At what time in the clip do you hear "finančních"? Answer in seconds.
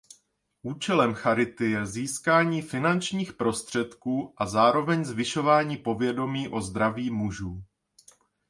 2.61-3.33